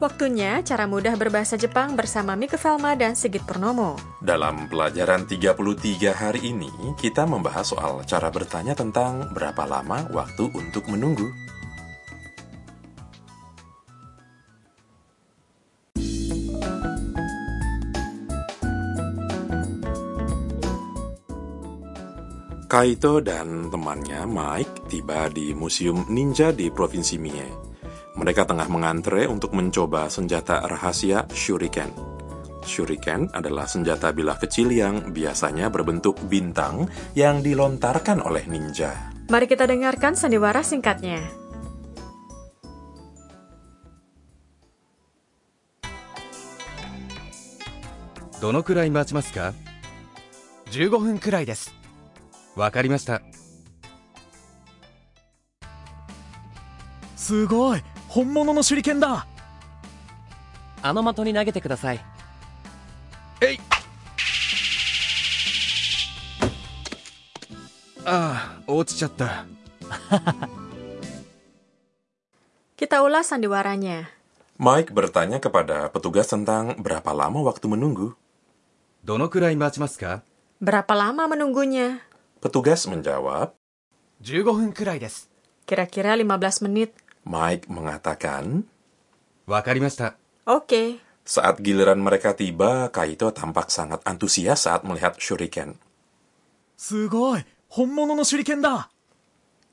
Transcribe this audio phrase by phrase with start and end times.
[0.00, 4.00] Waktunya cara mudah berbahasa Jepang bersama Mika Velma dan Sigit Purnomo.
[4.24, 5.52] Dalam pelajaran 33
[6.16, 11.28] hari ini, kita membahas soal cara bertanya tentang berapa lama waktu untuk menunggu.
[22.72, 27.69] Kaito dan temannya Mike tiba di Museum Ninja di Provinsi Mie.
[28.15, 31.91] Mereka tengah mengantre untuk mencoba senjata rahasia Shuriken.
[32.65, 39.13] Shuriken adalah senjata bilah kecil yang biasanya berbentuk bintang yang dilontarkan oleh ninja.
[39.29, 41.45] Mari kita dengarkan sandiwara singkatnya.
[48.41, 49.53] どのくらい待ちますか
[50.71, 51.73] 15分くらいです
[52.55, 53.21] わかりました
[57.15, 59.27] すごい 本物の手裏剣だ
[60.81, 61.99] あの的に投げてください
[63.41, 63.59] えい
[68.05, 69.45] ああ落ちちゃった
[72.75, 74.11] Kita ulas sandiwaranya.
[74.59, 78.13] Mike bertanya kepada petugas tentang berapa lama waktu menunggu.
[79.05, 80.23] どのくらい待ちますか
[80.61, 82.01] Berapa lama menunggunya?
[82.41, 83.53] Petugas menjawab,
[84.21, 85.29] 15分くらいです
[85.67, 86.91] Kira-kira 15 menit.
[87.24, 88.64] Mike mengatakan,
[89.50, 90.16] Wakarimashita.
[90.46, 91.02] Oke.
[91.26, 95.76] Saat giliran mereka tiba, Kaito tampak sangat antusias saat melihat shuriken.
[96.80, 97.44] Sugoi,
[97.76, 98.88] honmono no shuriken da.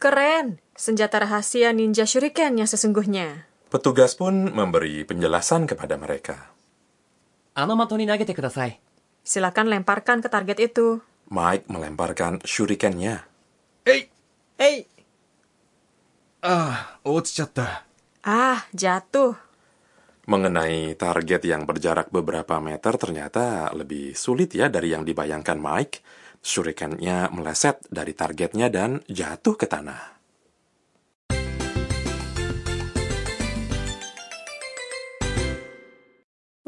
[0.00, 3.46] Keren, senjata rahasia ninja shuriken yang sesungguhnya.
[3.68, 6.54] Petugas pun memberi penjelasan kepada mereka.
[7.54, 8.78] Anomato ni nagete kudasai.
[9.24, 11.02] Silakan lemparkan ke target itu.
[11.30, 13.26] Mike melemparkan shurikennya.
[13.84, 14.08] Hey,
[14.58, 14.93] hey.
[16.43, 17.83] Eh, ああ落ちちゃった
[18.23, 19.35] ah, jatuh.
[20.29, 25.99] Mengenai target yang berjarak beberapa meter ternyata lebih sulit ya dari yang dibayangkan Mike.
[26.39, 30.19] Shurikennya meleset dari targetnya dan jatuh ke tanah.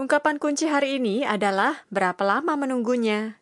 [0.01, 3.37] Ungkapan kunci hari ini adalah berapa lama menunggunya.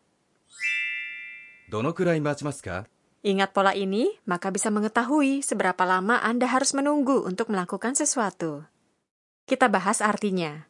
[1.70, 2.84] どのくらい待ちますか
[3.25, 8.69] Ingat pola ini, maka bisa mengetahui seberapa lama Anda harus menunggu untuk melakukan sesuatu.
[9.49, 10.69] Kita bahas artinya.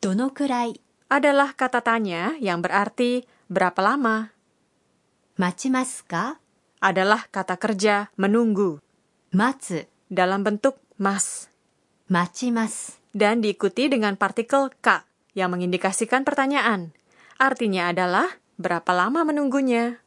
[0.00, 0.72] Donokurai
[1.12, 4.32] adalah kata tanya yang berarti berapa lama.
[5.36, 6.40] Machimasu ka?
[6.84, 8.76] adalah kata kerja menunggu.
[9.32, 11.48] Matsu dalam bentuk mas.
[12.12, 16.92] Machimasu dan diikuti dengan partikel ka yang mengindikasikan pertanyaan.
[17.40, 18.28] Artinya adalah
[18.60, 20.03] berapa lama menunggunya.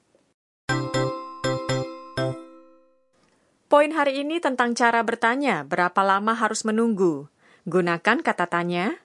[3.68, 7.28] Poin hari ini tentang cara bertanya berapa lama harus menunggu.
[7.68, 8.96] Gunakan kata tanya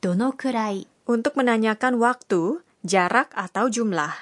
[0.00, 4.16] donokurai untuk menanyakan waktu, jarak atau jumlah.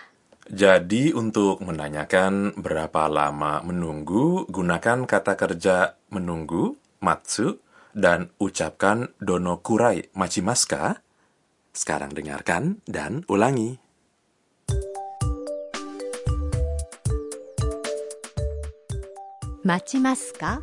[0.51, 7.63] Jadi untuk menanyakan berapa lama menunggu, gunakan kata kerja menunggu, matsu,
[7.95, 10.99] dan ucapkan dono donokurai machimaska.
[11.71, 13.84] Sekarang dengarkan dan ulangi.
[19.64, 20.62] 待ちますか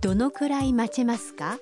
[0.00, 1.58] どのくらい待ちますか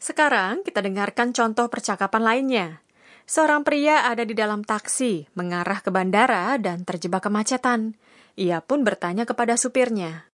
[0.00, 2.66] Sekarang kita dengarkan contoh percakapan lainnya.
[3.24, 7.94] Seorang pria ada di dalam taksi, mengarah ke bandara dan terjebak kemacetan.
[8.34, 10.30] Ia pun bertanya kepada supirnya.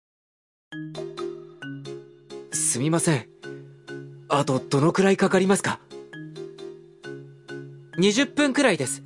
[2.73, 3.36] すみません
[4.29, 5.79] あとどのくらいかかりますか
[7.99, 9.03] 20分くらいです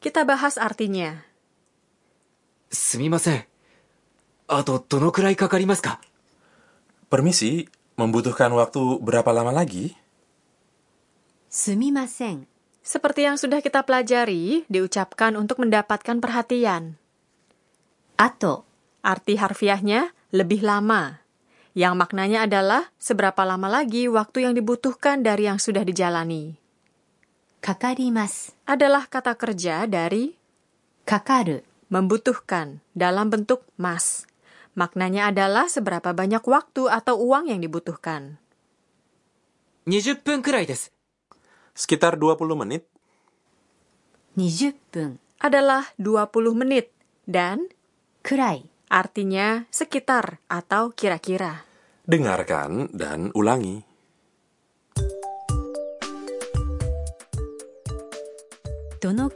[0.00, 1.20] Kita bahas artinya.
[2.72, 3.44] すみません
[4.48, 6.00] あとどのくらいかかりますか
[7.10, 7.68] Permisi,
[7.98, 9.96] membutuhkan waktu berapa lama lagi?
[11.50, 12.46] すみません
[12.80, 16.96] Seperti yang sudah kita pelajari, diucapkan untuk mendapatkan perhatian.
[18.16, 18.64] あと
[19.04, 21.20] Arti harfiahnya lebih lama.
[21.74, 26.60] Yang maknanya adalah seberapa lama lagi waktu yang dibutuhkan dari yang sudah dijalani.
[27.60, 30.32] かかります Adalah kata kerja dari
[31.04, 31.62] かかる
[31.92, 34.24] membutuhkan dalam bentuk mas.
[34.78, 38.38] Maknanya adalah seberapa banyak waktu atau uang yang dibutuhkan.
[39.86, 40.92] 20分くらいです
[41.74, 42.86] Sekitar 20 menit.
[44.36, 46.88] 20分 Adalah 20 menit
[47.28, 47.68] dan
[48.22, 48.64] くらい
[48.95, 51.67] artinya sekitar atau kira-kira.
[52.07, 53.83] Dengarkan dan ulangi.
[59.03, 59.27] Dono?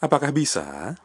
[0.00, 0.96] Apakah bisa?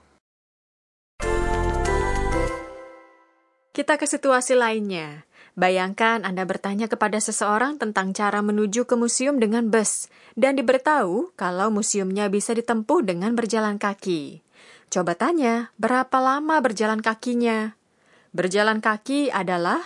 [3.75, 5.34] Kita ke situasi lainnya.
[5.55, 11.71] Bayangkan Anda bertanya kepada seseorang tentang cara menuju ke museum dengan bus dan diberitahu kalau
[11.71, 14.43] museumnya bisa ditempuh dengan berjalan kaki.
[14.91, 17.79] Coba tanya, berapa lama berjalan kakinya?
[18.35, 19.79] Berjalan kaki adalah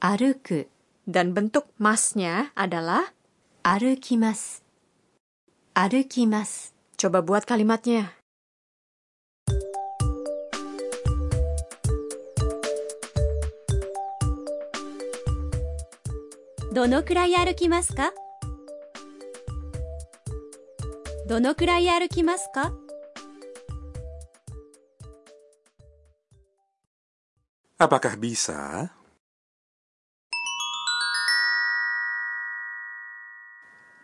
[0.00, 0.64] aruku
[1.04, 3.12] dan bentuk masnya adalah
[3.60, 4.64] arukimas.
[5.76, 6.72] Arukimas.
[6.96, 8.15] Coba buat kalimatnya.
[16.75, 18.11] どのくらい歩きますか
[21.27, 22.73] どのくらい歩きますか
[27.81, 28.93] Apakah bisa?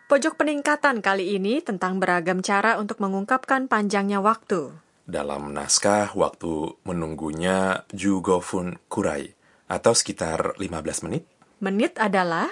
[0.10, 4.74] Pojok peningkatan kali ini tentang beragam cara untuk mengungkapkan panjangnya waktu.
[5.06, 9.38] Dalam naskah, waktu menunggunya Jugofun Kurai,
[9.70, 11.30] atau sekitar 15 menit.
[11.62, 12.50] Menit adalah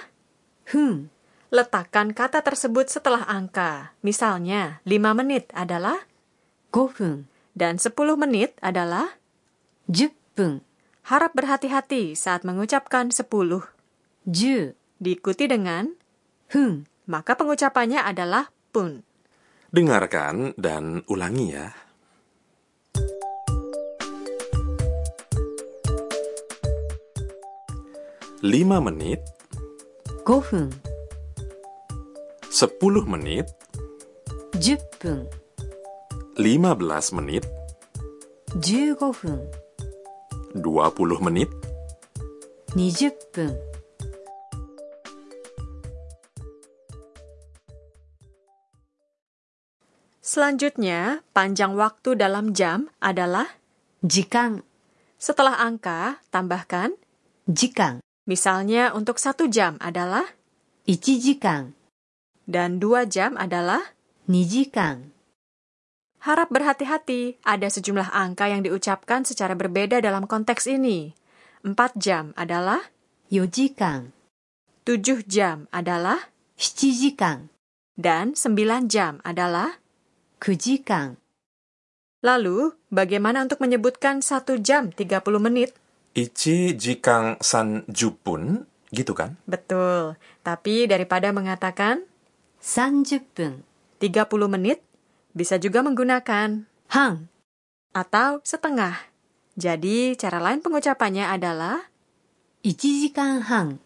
[0.71, 1.11] Hmm,
[1.51, 3.91] letakkan kata tersebut setelah angka.
[3.99, 6.07] Misalnya, 5 menit adalah
[6.71, 9.19] 5分 dan 10 menit adalah
[9.91, 10.63] 10分.
[11.11, 13.27] Harap berhati-hati saat mengucapkan 10.
[14.23, 15.91] 10 diikuti dengan
[16.55, 19.03] hung, maka pengucapannya adalah pun.
[19.75, 21.67] Dengarkan dan ulangi ya.
[28.39, 29.40] Lima menit
[30.24, 30.70] 5分
[32.50, 33.46] sepuluh menit,
[34.56, 35.28] 10分
[36.36, 37.44] lima belas menit,
[38.56, 39.40] 15分
[40.56, 41.48] dua puluh menit,
[42.72, 43.52] 20分
[50.26, 53.46] Selanjutnya, panjang waktu dalam jam adalah
[54.04, 54.66] 時間
[55.16, 56.98] setelah angka tambahkan
[57.48, 60.24] 時間 misalnya untuk satu jam adalah
[60.90, 61.76] 1時間
[62.46, 63.94] dan dua jam adalah
[64.26, 65.16] 2時間
[66.26, 71.14] Harap berhati-hati, ada sejumlah angka yang diucapkan secara berbeda dalam konteks ini.
[71.62, 72.90] 4 jam adalah,
[73.30, 74.10] 4時間
[74.82, 77.46] 7 jam adalah, 7時間
[77.94, 79.78] dan 9 jam adalah.
[80.42, 81.14] 9時間
[82.26, 85.78] Lalu, bagaimana untuk menyebutkan 1 jam 30 menit?
[86.16, 89.36] ichi jikang san jupun, gitu kan?
[89.44, 92.06] Betul, tapi daripada mengatakan
[92.62, 93.52] 30分
[94.00, 94.84] 30 menit,
[95.32, 97.28] bisa juga menggunakan 半
[97.96, 99.08] atau setengah.
[99.56, 101.88] Jadi, cara lain pengucapannya adalah
[102.60, 103.80] 1時間半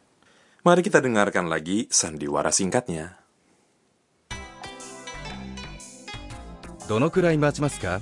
[0.61, 3.21] Mari kita dengarkan lagi sandiwara singkatnya.
[6.91, 8.01] どのくらい待ちますか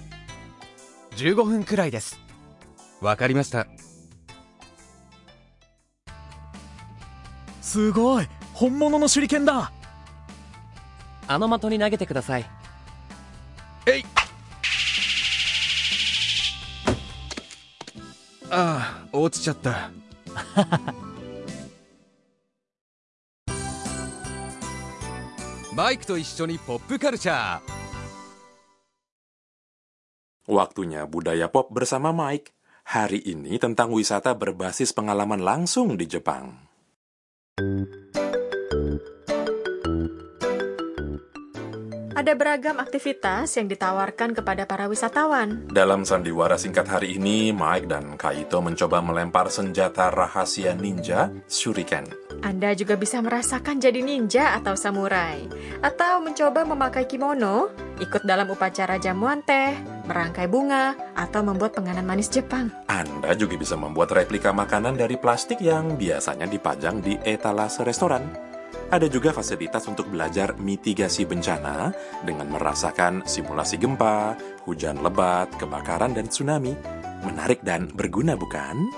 [1.17, 2.19] 15分くらいです
[3.03, 3.67] わかりました
[7.74, 9.72] すごい本物の手裏剣だ
[11.28, 12.46] あの的に投げてください
[18.52, 19.90] ああ落ちちゃった
[25.76, 27.74] マイクと一緒にポップカルチャー
[30.46, 32.54] Waktunya budaya pop bersama Mike.
[32.84, 36.73] Hari ini tentang wisata berbasis pengalaman langsung di Jepang.
[42.24, 45.68] Ada beragam aktivitas yang ditawarkan kepada para wisatawan.
[45.68, 52.08] Dalam sandiwara singkat hari ini, Mike dan Kaito mencoba melempar senjata rahasia ninja, shuriken.
[52.40, 55.52] Anda juga bisa merasakan jadi ninja atau samurai,
[55.84, 57.68] atau mencoba memakai kimono,
[58.00, 59.76] ikut dalam upacara jamuan teh,
[60.08, 62.72] merangkai bunga, atau membuat penganan manis Jepang.
[62.88, 68.53] Anda juga bisa membuat replika makanan dari plastik yang biasanya dipajang di etalase restoran.
[68.90, 71.94] Ada juga fasilitas untuk belajar mitigasi bencana
[72.26, 74.36] dengan merasakan simulasi gempa,
[74.66, 76.76] hujan lebat, kebakaran, dan tsunami.
[77.24, 78.90] Menarik dan berguna, bukan?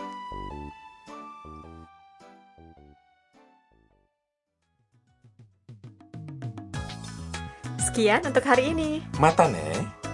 [7.81, 8.99] Sekian untuk hari ini.
[9.21, 10.04] Mata nih.